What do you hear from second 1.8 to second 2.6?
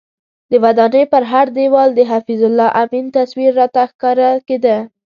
د حفیظ